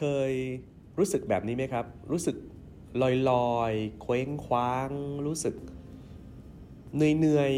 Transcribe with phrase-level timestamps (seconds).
[0.00, 0.32] เคย
[0.98, 2.36] รู้สึกแบบนี้ไหมครับ รู้สึก
[3.02, 3.72] ลอยลอย
[4.02, 4.90] เคว้งคว้าง
[5.26, 5.54] รู้สึก
[6.94, 7.52] เหนื่อย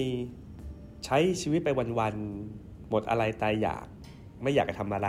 [0.49, 1.69] ๆ ใช้ชีวิตไป
[1.99, 3.87] วันๆ หมดอะไรตายอยาก
[4.43, 5.09] ไม่อยากจะทำอะไร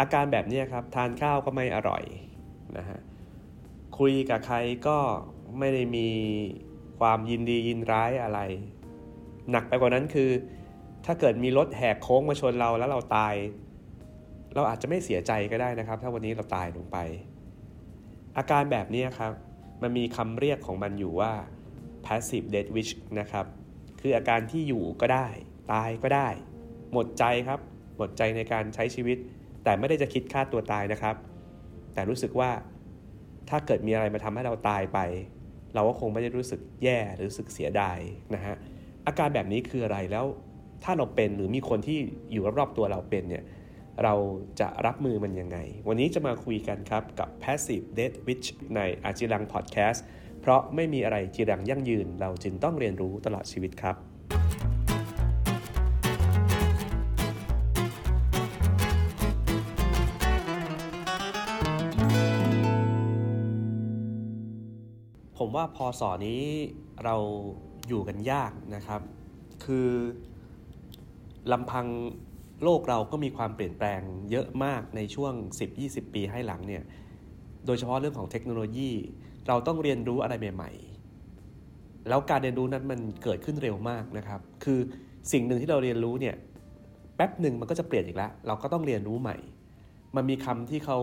[0.00, 2.02] อาการแบบนี้ครับ ทานข้าวก็ไม่อร่อย
[2.76, 3.00] นะฮะ
[3.98, 4.56] คุยกับใคร
[4.86, 4.98] ก็
[5.58, 6.08] ไม่ได้มี
[6.98, 8.40] ความยินดียินร้ายอะไร
[9.50, 10.30] หนักไปกว่านั้นคือ
[11.04, 13.34] ถ้าเกิดมีรถแหกโค้งมาชนเราแล้วเราตาย
[14.54, 16.98] เราอาจจะไม่เสียใจก็ได้นะครับ ถ้าวันนี้เราตายลงไป
[18.36, 19.32] อาการแบบนี้ครับ
[19.82, 21.32] มันมีคำเรียกของมันอยู่ว่า
[22.04, 23.46] passive death wish นะครับ
[24.00, 25.28] คืออาการที่อยู่ก็ได้
[25.72, 26.28] ตายก็ได้
[26.92, 27.60] หมดใจครับ
[27.96, 29.18] หมดใจในการใช้ชีวิต
[29.64, 31.16] แต่ไม่ได้จะคิดฆ่าตัวตายนะครับ
[31.94, 32.50] แต่รู้สึกว่า
[33.48, 34.98] ถ้าเกิดมีอะไรมาทำให้เราตายไป
[35.74, 37.98] เราก็คงไม่ได้รู้สึกแย่หรือรู้สึกเสียดาย
[38.34, 38.54] นะฮะ
[39.06, 40.26] อาการแบบนี้คืออะไรแล้ว
[40.84, 41.98] ถ้าเราเป็นหรือมีคนที่
[42.32, 43.44] อยู่รอบๆตัวเราเป็นเนี่ย
[44.02, 44.14] เรา
[44.60, 50.00] จะรับมือมันยังไง วันนี้จะมาคุยกันครับกับ Passive Death Wish ในอาจิรัง Podcast
[50.40, 53.96] เพราะไม่มีอะไรจีรังยั่งยืน เราจึงต้องเรียนรู้ตลอดชีวิตครับ
[65.38, 66.42] ผมว่าพอสอนี้
[67.04, 67.16] เรา
[67.88, 69.00] อยู่กันยากนะครับ
[69.64, 69.88] คือ
[71.52, 71.86] ลำพัง
[72.62, 75.32] โลกเราก็มีความเปลี่ยนแปลงเยอะมากในช่วง
[75.74, 76.82] 10-20 ปีให้หลังเนี่ย
[77.66, 78.90] โดยเฉพาะเรื่องของเทคโนโลยี
[79.48, 80.70] เราต้องเรียนรู้อะไรใหม่
[81.40, 84.80] ๆ แล้วการเรียนรู้นั้นมันเกิดขึ้นเร็วมากนะครับ คือ
[85.32, 86.34] สิ่งหนึ่งที่เราเรียนรู้เนี่ย
[87.16, 89.36] แป๊บหนึ่งมันก็จะเปลี่ยนอีกแล้ว เราก็ต้องเรียนรู้ใหม่
[90.16, 90.98] มันมีคำที่เขา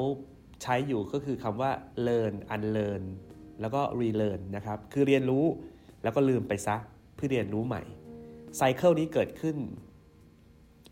[0.63, 1.71] ใช้อยู่ก็คือคำว่า
[2.07, 3.03] learn unlearn
[3.61, 5.45] แล้วก็ relearn นะครับ คือเรียนรู้
[6.03, 6.75] แล้วก็ลืมไปซะ
[7.15, 7.83] เพื่อเรียนรู้ใหม่
[8.57, 9.57] ไซเคิลนี้เกิดขึ้น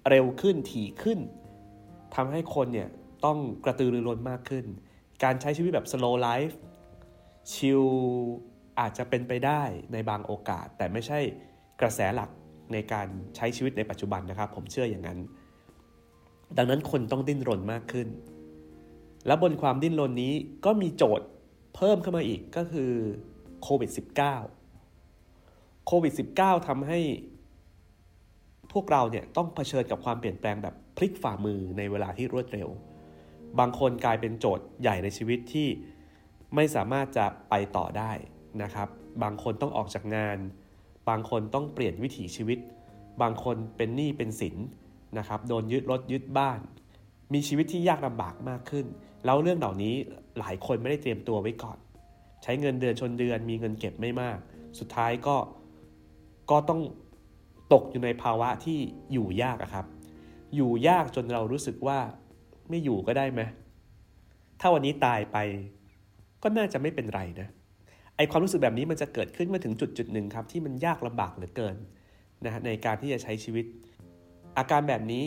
[0.09, 1.19] เร็วขึ้นถี่ขึ้น
[2.15, 2.89] ทำให้คนเนี่ย
[3.25, 4.65] ต้องกระตือรือร้นมากขึ้น
[5.23, 6.55] การใช้ชีวิตแบบ slow life
[7.53, 7.83] ชิล
[8.79, 9.61] อาจจะเป็นไปได้
[9.93, 11.19] ในบางโอกาส แต่ไม่ใช่
[11.81, 12.29] กระแสหลัก
[12.73, 15.19] ในการใช้ชีวิตในปัจจุบันนะครับ ผมเชื่ออย่างนั้น
[16.57, 18.07] ดังนั้นคนต้องดิ้นรนมากขึ้น
[19.27, 20.33] และบนความดิ้นรนนี้
[20.65, 21.27] ก็มีโจทย์
[21.75, 22.91] เพิ่มขึ้นมาอีกก็คือ
[23.63, 23.89] โควิด
[24.87, 26.99] -19 โควิด -19 ทำให้
[28.73, 32.69] พวกเราเนี่ยต้องเผชิญกับความเปลี่ยนแปลงแบบพลิกฝ่ามือในเวลาที่รวดเร็ว
[33.59, 35.67] บางคนกลายเป็นโจทย์ใหญ่ในชีวิตที่
[36.55, 38.11] ไม่สามารถจะไปต่อได้
[38.63, 38.87] นะครับ
[39.23, 40.37] บางคนต้องออกจากงาน
[41.09, 42.59] บางคนต้องเปลี่ยนวิถีชีวิต
[43.21, 44.55] บางคนเป็นหนี้เป็นสิน
[45.17, 46.59] นะครับ โดนยึดรถยึดบ้าน
[47.33, 48.85] มีชีวิตที่ยากลำบากมากขึ้น
[49.25, 49.95] แล้วเรื่องเหล่านี้
[50.39, 51.77] หลายคนไม่ได้เตรียมตัวไว้ก่อน
[52.43, 54.37] ใช้เงินเดือนชนเดือน มีเงินเก็บไม่มาก
[54.79, 55.35] สุดท้ายก็
[56.51, 56.81] ก็ต้อง
[57.73, 58.79] ตกอยู่ในภาวะที่
[59.13, 59.85] อยู่ยากอะครับ
[60.55, 61.99] อยู่ยากจนเรารู้สึกว่า
[62.69, 63.41] ไม่อยู่ก็ได้ไหม
[64.59, 65.37] ถ้าวันนี้ตายไป
[66.43, 67.49] ก็น่าจะไม่เป็นไรนะ
[68.15, 71.75] ไอความรู้สึกแบบนี้มันจะเกิดขึ้นมาถึงจุดจุดหนึ่งครับ ที่มันยากลำบากเหลือเกิน
[72.45, 73.65] นะฮะในการที่จะใช้ชีวิต
[74.57, 75.23] อาการแบบนี้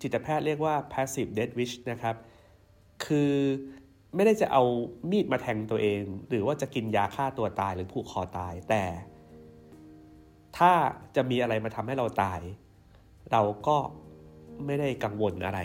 [0.00, 2.16] จิตแพทย์เรียกว่า passive death wish นะครับ
[3.04, 3.32] คือ
[4.14, 4.62] ไม่ได้จะเอา
[5.10, 8.82] มีดมาแทงตัวเอง หรือว่าจะกินยาฆ่าตัวตายหรือผูกคอตายแต่
[10.56, 10.72] ถ้า
[11.16, 12.40] จะมีอะไรมาทำให้เราตาย
[13.32, 13.76] เราก็
[14.66, 15.60] ไม่ได้กังวลอะไร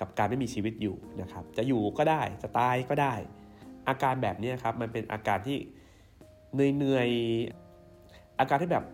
[0.00, 3.14] กับการไม่มีชีวิตอยู่นะครับ จะอยู่ก็ได้จะตายก็ได้
[3.88, 5.58] อาการแบบนี้ครับมันเป็นอาการที่
[6.54, 8.84] เหนื่อยๆอาการที่แบบ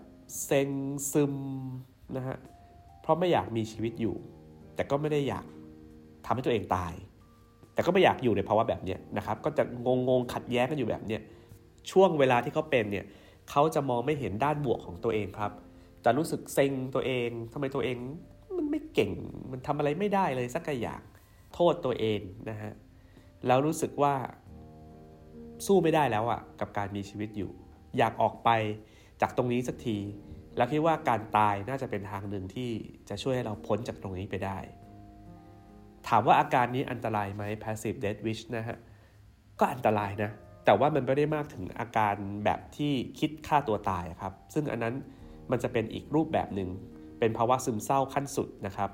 [0.44, 0.68] เซ็ง
[1.12, 1.34] ซึม
[2.16, 2.36] นะฮะ
[3.02, 4.14] เพราะไม่อยากมีชีวิตอยู่
[4.74, 5.46] แต่ก็ไม่ได้อยาก
[6.26, 6.92] ทำให้ตัวเองตาย
[7.74, 11.20] แต่ก็ไม่อยากอยู่ในภาวะแบบนี้นะครับ ก็จะงงงขัดแย้งกันอยู่แบบเนี้ย
[11.90, 13.04] ช่วงเวลาที่เขาเป็นเนี่ย
[13.50, 15.52] เขาจะมองไม่เห็นด้านบวกของตัวเองครับ
[16.04, 17.98] จะรู้สึกเซ็งตัวเองทำไมตัวเอง
[18.56, 19.12] มันไม่เก่ง
[19.50, 21.02] มันทำอะไรไม่ได้เลยสักอย่าง
[21.54, 22.72] โทษตัวเองนะฮะ
[23.46, 24.14] แล้วรู้สึกว่า
[25.66, 27.50] สู้ไม่ได้แล้วอะกับการมีชีวิตอยู่
[27.98, 28.50] อยากออกไป
[29.20, 29.98] จากตรงนี้สักที
[30.56, 32.70] แล้วคิดว่าการตายน่าจะเป็นทางหนึ่งที่
[33.08, 34.58] จะช่วยให้เราพ้นจากตรงนี้ไปได้
[36.08, 38.78] ถามว่าอาการนี้อันตรายไหม passive death wish นะฮะ
[39.58, 40.30] ก็อันตรายนะ
[40.64, 42.14] แต่ว่ามันไม่ได้มากถึงอาการ
[42.44, 44.94] แบบที่คิดฆ่าตัวตายครับ ซึ่งอันนั้น
[45.50, 46.68] มันจะเป็นอีกรูปแบบหนึ่ง
[47.18, 48.90] เป็นภาวะซึมเศร้าขั้นสุดนะครับ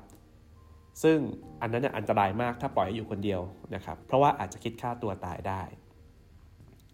[1.02, 1.18] ซึ่ง
[1.60, 3.40] อันนั้นอันตรายมากถ้าปล่อยให้อยู่คนเดียว
[3.74, 5.62] นะครับ เพราะว่าอาจจะคิดฆ่าตัวตายได้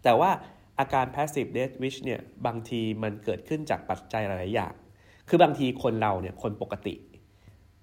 [0.03, 0.31] แต่ว่า
[0.79, 4.73] อาการ passive death wish เนี่ยบางทีมันเกิดขึ้นจากปัจจัยหลาย ๆ อย่าง
[5.29, 6.95] คือบางทีคนเราเนี่ยคนปกติ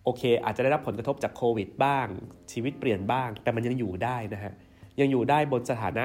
[0.04, 2.06] โอเค อาจจะได้รับผลกระทบจากโควิดบ้าง
[2.52, 4.52] ชีวิตเปลี่ยนบ้าง แต่มันยังอยู่ได้นะฮะ
[5.00, 6.04] ยังอยู่ได้บนสถานะ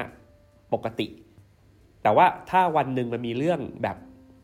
[0.74, 1.06] ปกติ
[2.02, 3.96] แต่ว่าถ้าวันหนึ่งมันมีเรื่องแบบ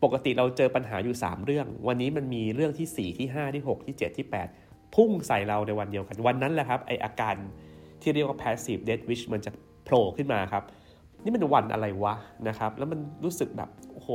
[0.03, 4.27] ปกติเราเจอปัญหาอยู่ 3 เรื่อง วันนี้มันมีเรื่องที่ 4 ที่ 5 ที่ 6 ที่ 7 ที่
[4.61, 7.35] 8 พุ่งใส่เราในวันเดียวกัน วันนั้นแหละครับไออาการ
[8.01, 9.51] ที่เรียกว่า passive death wish มันจะ
[9.85, 10.63] โผล่ขึ้นมาครับ
[11.23, 12.15] นี่มันวันอะไรวะ
[12.47, 14.09] นะครับ แล้วมันรู้สึกแบบโอ้โห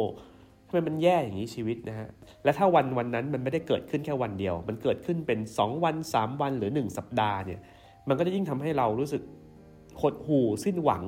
[0.67, 2.09] ทำไมมันแย่อย่างนี้ชีวิตนะฮะ
[2.45, 7.61] และถ้าวันวันนั้นมันไม่ได้เกิดขึ้นแค่วันเดียว มันเกิดขึ้นเป็น 2 วัน 3 วันหรือ 1 สัปดาห์เนี่ย
[8.09, 9.23] มันก็จะยิ่งทำให้เรารู้สึก
[10.01, 11.05] หดหู่สิ้นหวัง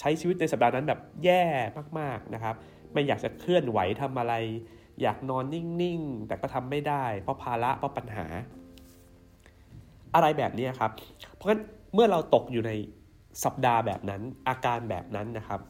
[0.00, 1.44] ใช้ชีวิตในสัปดาห์นั้นแบบแย่
[1.98, 2.54] มากๆนะครับ
[2.92, 4.34] ไม่อยากจะเคลื่อนไหวทำอะไร
[5.02, 8.26] อยากนอนนิ่งๆ แต่ก็ทำไม่ได้ เพราะภาระเพราะปัญหา
[10.14, 10.90] อะไรแบบนี้ครับ
[11.36, 11.62] เพราะฉะนั้น
[11.94, 12.72] เมื่อเราตกอยู่ใน
[13.44, 15.60] สัปดาห์แบบนั้น อาการแบบนั้นนะครับ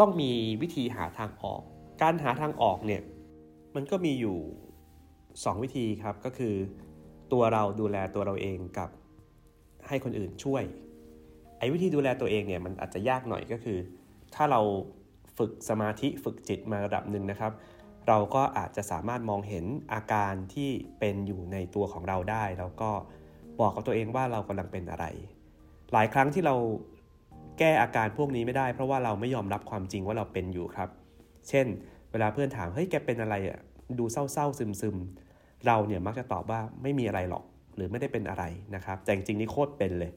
[0.00, 0.30] ต้องมี
[0.62, 1.62] วิธีหาทางออก
[2.02, 3.02] การหาทางออกเนี่ย
[3.74, 4.38] มันก็มีอยู่
[5.02, 6.54] 2 วิธีครับก็คือ
[7.32, 8.90] ตัวเราดูแลตัวเราเองกับ
[9.88, 10.62] ให้คนอื่นช่วย
[11.62, 13.78] อ้วิธีดูแลตัวเองเนี่ยมันอาจจะยากหน่อยก็คือ
[14.34, 14.60] ถ้าเรา
[15.38, 17.52] ฝึกสมาธิฝึกจิตมาระดับหนึ่งนะครับ
[18.08, 22.90] เราก็อาจจะสามารถมองเห็นอาการที่เป็นอยู่ในตัวของเราได้ แล้วก็
[23.60, 25.06] บอกกับตัวเองว่าเรากำลังเป็นอะไร
[25.92, 26.54] หลายครั้งที่เรา
[27.58, 30.88] แก้อาการพวกนี้ไม่ได้ เพราะว่าเราไม่ยอมรับความจริงว่าเราเป็นอยู่ครับ
[31.48, 31.66] เช่น
[32.10, 33.58] เวลาเพื่อนถามเฮ้ยแกเป็นอะไรอะ
[33.98, 37.44] ดูเศร้าๆซึมๆเราเนี่ยมักจะตอบว่าไม่มีอะไรหรอก
[37.76, 38.44] หรือไม่ได้เป็นอะไร
[38.74, 40.12] นะครับ แต่จริงๆนี่โคตรเป็นเลย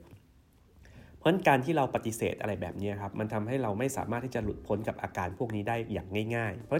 [1.25, 6.77] ราะการที่เราปฏิเสธอะไรแบบนี้ครับมันทำให้เราไม่สามารถที่จะหลุดพ้นกับอาการพวกนี้ได้อย่างง่าย ๆ เพราะ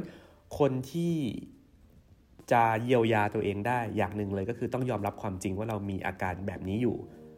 [0.60, 1.16] คนที่
[2.52, 6.96] จะเยียวยาตัวเองได้อย่างหนึ่งเลยก็คือต้องยอมรับความจริงว่าเรามีอาการแบบนี้อยู่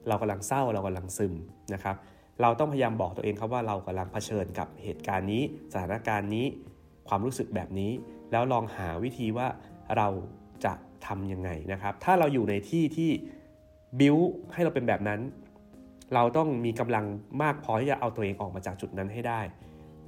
[0.07, 1.33] เรากำลังเศร้าเรากำลังซึม
[1.74, 1.95] นะครับ
[2.42, 5.44] เราต้องพยายามบอกตัวเองครับว่าเรากำลังเผชิญกับเหตุการณ์นี้
[5.74, 6.45] สถานการณ์นี้
[7.07, 7.92] ความรู้สึกแบบนี้
[8.31, 9.48] แล้วลองหาวิธีว่า
[9.98, 10.07] เรา
[10.65, 10.74] จะ
[11.06, 13.10] ทำยังไงนะครับ ถ้าเราอยู่ในที่ที่
[14.00, 14.18] บิ้ว
[14.53, 15.19] ให้เราเป็นแบบนั้น
[16.13, 17.06] เราต้องมีกำลัง
[17.42, 19.42] มากพอที่จะเอาตัวเองออกมาจากจุดนั้นให้ได้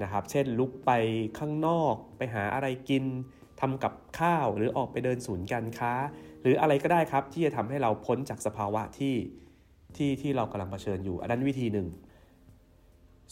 [0.04, 0.92] นะครับ เช่นลุกไป
[1.40, 3.06] ข้างนอกไปหาอะไรกิน
[3.60, 5.94] ทำกับข้าวหรือออกไปเดินศูนย์การค้า
[6.42, 9.16] หรืออะไรก็ได้ครับที่จะทำให้เราพ้นจากสภาวะที่
[9.96, 11.88] ที่ที่เรากำลังเผชิญอยู่ อันนั้นวิธีหนึ่ง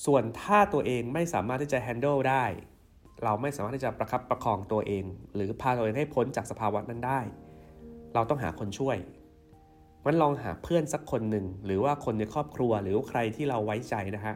[0.06, 2.46] ส่วนถ้าตัวเองไม่สามารถที่จะ handle ได้
[3.24, 5.04] เราไม่สามารถที่จะประคับประคองตัวเอง
[5.36, 7.20] หรือพาตัวเองให้พ้นจากสภาวะนั้นได้
[8.14, 8.98] เราต้องหาคนช่วย
[10.08, 14.36] มันลองหาเพื่อนสักคนหนึ่งหรือว่าคนในครอบครัวหรือใครที่เราไว้ใจนะฮะ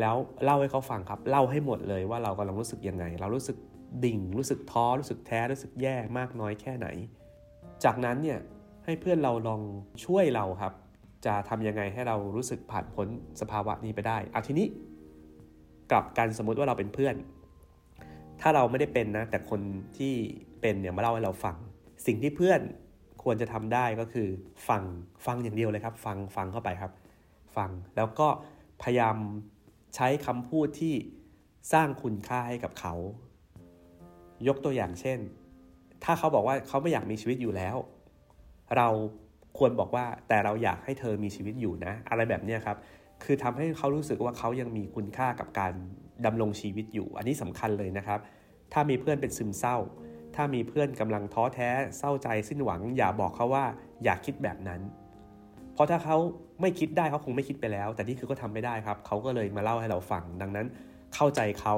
[0.00, 0.14] แล้ว
[0.44, 3.56] เล่าให้เขาฟังครับเล่าให้หมดเลยว่าเรากำลังรู้สึกยังไง เรารู้สึก
[4.04, 6.86] ดิ่ง รู้สึกท้อรู้สึกแท้รู้สึกแย่มากน้อยแค่ไหน
[7.84, 8.38] จากนั้นเนี่ย
[8.84, 9.60] ให้เพื่อนเราลอง
[10.04, 10.72] ช่วยเราครับ
[11.26, 13.08] จะทำยังไงให้เรารู้สึกผ่านพ้น
[13.40, 14.66] สภาวะนี้ไปได้เอาทีนี้
[15.90, 17.14] กลับกันสมมุติว่าเราเป็นเพื่อน
[18.40, 19.60] ถ้าเราไม่ได้เป็นนะแต่คน
[19.96, 20.14] ที่
[20.60, 21.56] เป็นเนี่ยมาเล่าให้เราฟัง
[22.06, 22.60] สิ่งที่เพื่อน
[23.22, 24.28] ควรจะทำได้ก็คือ
[24.68, 24.82] ฟัง
[25.26, 26.92] ฟังอย่างเดียวเลยครับ ฟังฟังเข้าไปครับ
[27.56, 28.28] ฟังแล้วก็
[28.82, 29.16] พยายาม
[29.96, 30.94] ใช้คำพูดที่
[31.72, 32.94] สร้างคุณค่าให้กับเขา
[34.48, 35.18] ยกตัวอย่างเช่น
[36.04, 37.76] ถ้าเขาบอกว่าเขาไม่อยากมีชีวิตอยู่แล้ว
[38.76, 38.88] เรา
[39.58, 42.76] ควรบอกว่าแต่เราอยากให้เธอมีชีวิตอยู่นะ อะไรแบบนี้ครับ
[43.24, 45.72] คือทำให้เขารู้สึกว่าเขายังมีคุณค่ากับการ
[46.26, 48.20] ดำรงชีวิตอยู่ อันนี้สำคัญเลยนะครับ
[48.72, 49.76] ถ้ามีเพื่อนเป็นซึมเศร้า
[50.34, 51.68] ถ้ามีเพื่อนกำลังท้อแท้
[51.98, 53.64] เศร้าใจสิ้นหวัง อย่าบอกเขาว่า
[54.04, 54.80] อย่าคิดแบบนั้น
[55.74, 56.16] เพราะถ้าเขา
[56.60, 60.66] ไม่คิดได้เขาคงไม่คิดไปแล้ว แต่นี่คือก็ทำไม่ได้ครับ เขาก็เลยมาเล่าให้เราฟัง ดังนั้น
[61.14, 61.74] เข้าใจเขา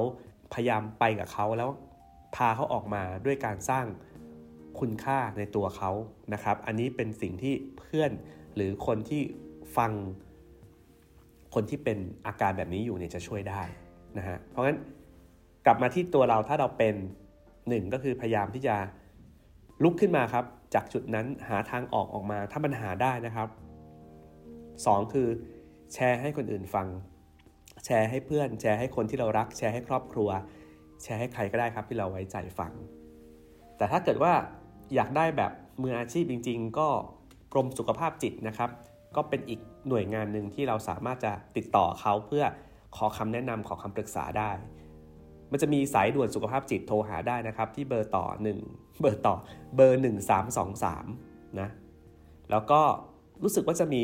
[0.55, 1.71] พยายามไปกับเขาแล้ว
[2.37, 3.87] พาเขาออกมาด้วยการสร้าง
[4.81, 5.91] คุณค่าในตัวเขา
[6.35, 8.11] นะครับ อันนี้เป็นสิ่งที่เพื่อน
[8.55, 9.23] หรือคนที่
[9.77, 9.93] ฟัง
[11.55, 13.63] คนที่เป็นอาการแบบนี้อยู่เนี่ยจะช่วยได้
[14.19, 14.79] นะฮะ เพราะงั้น
[15.67, 16.95] กลับมาที่ตัวเราถ้าเราเป็น
[17.69, 18.77] หนึ่งก็คือพยายามที่จะ
[19.83, 20.45] ลุกขึ้นมาครับ
[20.75, 23.49] จากจุดนั้นหาทางออกออกมาถ้ามันหาได้นะครับ
[24.31, 25.29] 2 คือ
[25.95, 26.89] แชร์ให้คนอื่นฟัง
[27.85, 30.29] แชร์ให้เพื่อน แชร์ให้คนที่เรารัก แชร์ให้ครอบครัว
[31.03, 32.73] แชร์ให้ใครก็ได้ครับที่เราไว้ใจฟัง
[33.77, 34.33] แต่ถ้าเกิดว่า
[34.95, 35.53] อยากได้แบบ
[35.83, 36.89] มืออาชีพจริง ๆ ก็
[37.53, 38.71] กรมสุขภาพจิตนะครับ
[39.17, 42.45] ก็เป็นอีกหน่วยงานหนึ่งที่เราสามารถจะติดต่อเขาเพื่อ
[42.97, 44.51] ขอคำแนะนำขอคำปรึกษาได้
[45.51, 48.27] มันจะมีสายด่วนสุขภาพจิตโทรหาได้นะครับ ที่เบอร์ต่อ
[48.65, 49.35] 1 เบอร์ต่อ
[49.77, 50.03] เบอร์
[50.81, 51.69] 1323 นะ
[52.51, 52.81] แล้วก็
[53.43, 54.03] รู้สึกว่าจะมี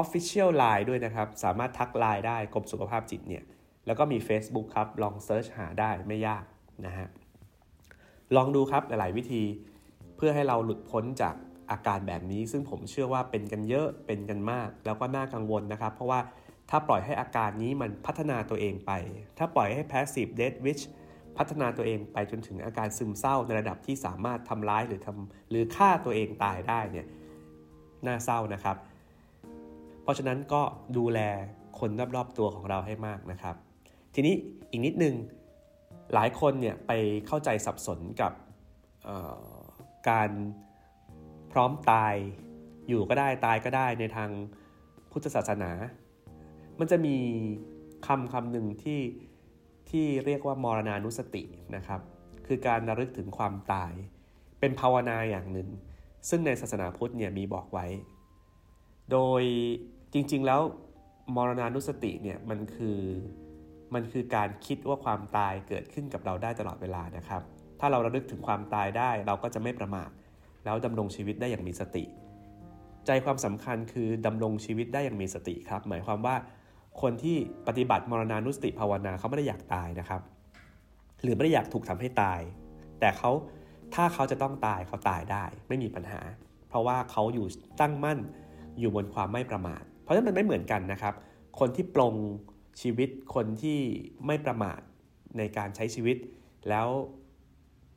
[0.00, 3.44] Official Line ด้วยนะครับ สามารถทักไลน์ได้กรมสุขภาพจิตเนี่ย
[3.86, 6.44] แล้วก็มี Facebook ครับ ลองเซิร์ชหาได้ไม่ยาก
[6.86, 7.08] นะฮะ
[8.36, 9.42] ลองดูครับหลาย ๆ วิธี
[10.16, 11.34] เพื่อให้เราหลุดพ้นจาก
[11.70, 16.20] อาการแบบนี้ ซึ่งผมเชื่อว่าเป็นกันเยอะเป็นกันมาก แล้วก็น่ากังวลนะครับ เพราะว่า
[16.70, 18.92] ถ้าปล่อยให้อาการนี้มันพัฒนาตัวเองไป
[19.38, 20.82] ถ้าปล่อยให้ passive death wish
[21.38, 27.06] พัฒนาตัวเองไปจนถึงอาการซึมเศร้าในระดับที่สามารถทำร้ายหรือทำหรือฆ่าตัวเองตายได้เนี่ย
[28.06, 28.76] น่าเศร้านะครับ
[30.02, 30.62] เพราะฉะนั้นก็
[30.96, 31.18] ดูแล
[31.78, 33.56] คนรอบๆตัวของเราให้มากนะครับ
[34.14, 34.34] ทีนี้
[34.70, 35.14] อีกนิดนึง
[36.14, 36.92] หลายคนเนี่ยไป
[37.26, 38.32] เข้าใจสับสนกับ
[40.10, 40.30] การ
[41.52, 42.14] พร้อมตาย
[42.88, 44.30] อยู่ก็ได้ตายก็ได้ในทาง
[45.10, 45.70] พุทธศาสนา
[46.80, 47.16] มันจะมี
[48.06, 49.00] คำคำหนึ่งที่
[49.90, 51.42] ที่เรียกว่ามรณานุสติ
[51.76, 52.00] นะครับ
[52.46, 53.92] คือการระลึกถึงความตาย
[54.60, 55.68] เป็นภาวนาอย่างหนึ่ง
[56.28, 57.86] ซึ่งในศาสนาพุทธเนี่ยมีบอกไว้
[59.12, 59.42] โดย
[60.12, 60.60] จริง ๆ แล้ว
[61.36, 62.98] มรณานุสติเนี่ยมันคือ
[63.94, 67.42] มันคือการคิดว่าความตายเกิดขึ้นกับเราได้ตลอดเวลานะครับ
[67.80, 70.10] ถ้าเราระลึกถึงความตายได้ เราก็จะไม่ประมาท
[70.64, 72.04] แล้วดำรงชีวิตได้อย่างมีสติ
[73.06, 76.36] ใจความสำคัญคือดำรงชีวิตได้อย่างมีสติครับ หมายความว่า
[77.00, 77.36] คนที่
[77.68, 80.22] ปฏิบัติมรณานุสติภาวนาเขาไม่ได้อยากตายนะครับ
[81.22, 82.40] หรือไม่ได้อยากถูกทำให้ตาย
[83.00, 83.30] แต่เขา
[83.94, 86.20] ถ้าเขาจะต้องตายเขาตายได้ ไม่มีปัญหา
[86.68, 87.46] เพราะว่าเขาอยู่
[87.80, 88.18] ตั้งมั่น
[88.78, 91.14] อยู่บนความไม่ประมาท เพราะฉะนั้นมันไม่เหมือนกันนะครับ
[91.58, 92.14] คนที่ปลง
[92.80, 93.78] ชีวิตคนที่
[94.26, 94.80] ไม่ประมาท
[95.38, 96.16] ในการใช้ชีวิต
[96.68, 96.88] แล้ว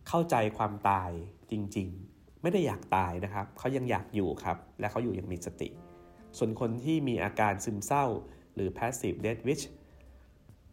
[0.07, 1.09] เข้าใจความตาย
[1.51, 5.69] จริง ๆ ไม่ได้อยากตายนะครับ เขายังอยากอยู่ครับ และเขาอยู่อย่างมีสติ
[6.37, 8.05] ส่วนคนที่มีอาการซึมเศร้า
[8.55, 9.63] หรือ passive death wish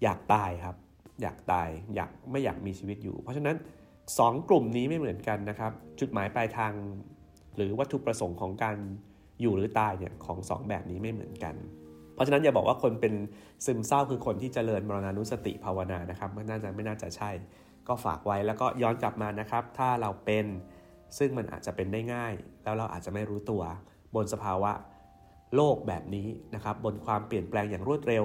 [0.02, 0.76] อยากตายครับ
[1.22, 3.56] อยากตายอยากไม่อยากมีชีวิตอยู่ เพราะฉะนั้น
[4.02, 6.72] 2 กลุ่มนี้ไม่เหมือนกันนะครับ จุดหมายปลายทาง
[7.56, 8.76] หรือวัตถุประสงค์ของการ
[9.40, 11.54] อยู่หรือตายเนี่ยของ 2 แบบนี้ไม่เหมือนกัน
[12.14, 13.14] เพราะฉะนั้นอย่าบอกว่าคนเป็น
[13.64, 17.30] ซึมเศร้าคือคนที่เจริญมรณานุสติภาวนานะครับไม่น่าจะไม่น่าจะใช่
[17.88, 20.46] ก็ฝากไว้แล้วก็ย้อนกลับมานะครับ ถ้าเราเป็น
[21.18, 22.32] ซึ่งมันอาจจะเป็นได้ง่าย
[22.64, 23.62] แล้วเราอาจจะไม่รู้ตัว
[24.14, 24.72] บนสภาวะ
[25.54, 28.24] โลกแบบนี้นะครับบนความเปลี่ยนแปลงอย่างรวดเร็ว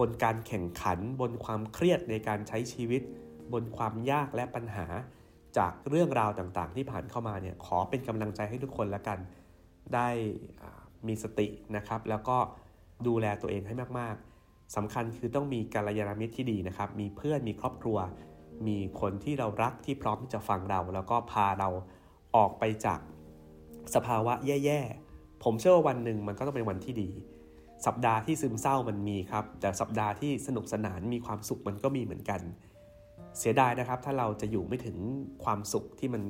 [0.00, 3.02] บนการแข่งขัน บนความเครียดในการใช้ชีวิต
[3.52, 4.86] บนความยากและปัญหา
[5.58, 9.18] จากเรื่องราวต่างๆ ที่ผ่านเข้ามาเนี่ยขอเป็นกำลังใจให้ทุกคนละกัน
[9.94, 10.08] ได้
[11.06, 12.36] มีสตินะครับ แล้วก็
[13.06, 17.98] ดูแลตัวเองให้มากๆสำคัญคือต้องมีกัลยาณมิตรที่ดีนะครับ มีเพื่อนมีครอบครัว
[18.66, 21.68] มีคนที่เรารักที่พร้อมที่จะฟังเรา แล้วก็พาเรา
[22.36, 23.00] ออกไปจาก
[23.94, 25.05] สภาวะแย่ๆ
[25.44, 27.10] ผมเชื่อว่าวันหนึ่งมันก็ต้องเป็นวันที่ดี
[27.86, 32.40] สัปดาห์ที่ซึมเศร้ามันมีครับ แต่สัปดาห์ที่สนุกสนานมีความสุขมันก็มีเหมือนกัน
[33.38, 34.96] เสียดายนะครับ ถ้าเราจะอยู่ไม่ถึง
[35.44, 36.22] ความสุขที่มัน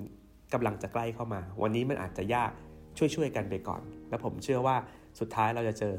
[0.53, 2.51] กำลังจะใกล้เข้ามา วันนี้มันอาจจะยาก
[2.99, 4.77] ช่วยๆกันไปก่อน และผมเชื่อว่า
[5.21, 5.95] สุดท้ายเราจะเจอ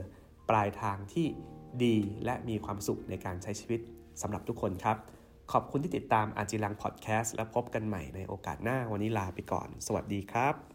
[0.50, 1.26] ปลายทางที่
[1.84, 1.96] ดี
[2.26, 3.80] และมีความสุขในการใช้ชีวิต
[4.22, 4.98] สำหรับทุกคนครับ
[5.52, 10.67] ขอบคุณที่ติดตามอาจิลังพอดแคสต์และพบกันใหม่ในโอกาสหน้าวันนี้ลาไปก่อน สวัสดีครับ